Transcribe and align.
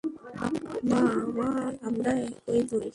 না, 0.89 0.99
আমরা 1.87 2.11
একই 2.25 2.61
নই। 2.71 2.89